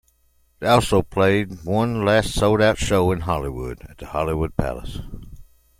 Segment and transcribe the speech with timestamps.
[0.57, 4.97] They also played one last sold out show in Hollywood at the Hollywood Palace.